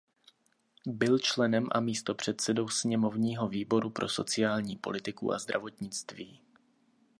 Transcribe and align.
Byl 0.87 1.19
členem 1.19 1.67
a 1.71 1.79
místopředsedou 1.79 2.67
sněmovního 2.67 3.47
výboru 3.47 3.89
pro 3.89 4.09
sociální 4.09 4.75
politiku 4.75 5.33
a 5.33 5.39
zdravotnictví. 5.39 6.41